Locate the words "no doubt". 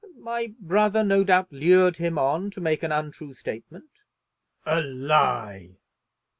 1.03-1.51